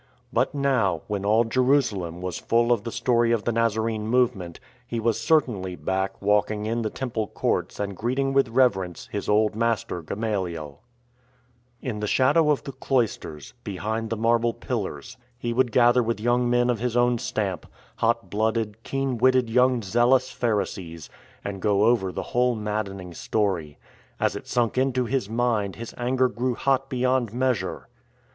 But 0.33 0.55
now, 0.55 1.03
when 1.05 1.25
all 1.25 1.43
Jeru 1.43 1.79
salem 1.79 2.21
was 2.21 2.39
full 2.39 2.71
of 2.71 2.83
the 2.85 2.91
story 2.91 3.31
of 3.31 3.43
the 3.43 3.51
Nazarene 3.51 4.07
movement, 4.07 4.59
he 4.87 4.99
was 4.99 5.19
certainly 5.19 5.75
back 5.75 6.19
walking 6.19 6.65
in 6.65 6.81
the 6.81 6.89
Temple 6.89 7.27
courts 7.27 7.79
and 7.79 7.95
greeting 7.95 8.33
with 8.33 8.49
reverence 8.49 9.07
his 9.11 9.29
old 9.29 9.55
master 9.55 10.01
Gamaliel. 10.01 10.81
In 11.83 11.99
the 11.99 12.07
shadow 12.07 12.49
of 12.49 12.63
the 12.63 12.71
cloisters, 12.71 13.53
behind 13.63 14.09
the 14.09 14.17
marble 14.17 14.55
pillars, 14.55 15.17
he 15.37 15.53
would 15.53 15.71
gather 15.71 16.01
with 16.01 16.19
young 16.19 16.49
men 16.49 16.71
of 16.71 16.79
his 16.79 16.97
own 16.97 17.19
stamp— 17.19 17.67
hot 17.97 18.27
blooded, 18.31 18.81
keen 18.81 19.19
witted 19.19 19.51
young 19.51 19.83
zealous 19.83 20.31
Phar 20.31 20.55
isees— 20.55 21.09
and 21.45 21.61
go 21.61 21.83
over 21.83 22.11
the 22.11 22.23
whole 22.33 22.55
maddening 22.55 23.13
story. 23.13 23.77
As 24.19 24.35
it 24.35 24.47
sunk 24.47 24.79
into 24.79 25.05
his 25.05 25.29
mind, 25.29 25.75
his 25.75 25.93
anger 25.95 26.27
grew 26.27 26.55
hot 26.55 26.89
beyond 26.89 27.35
measure. 27.35 27.87